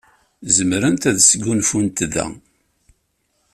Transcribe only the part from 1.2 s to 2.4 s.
sgunfunt da.